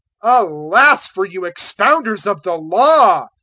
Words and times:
011:052 0.23 0.41
"Alas 0.41 1.07
for 1.09 1.25
you 1.27 1.41
expounders 1.45 2.25
of 2.25 2.41
the 2.41 2.55
Law! 2.57 3.27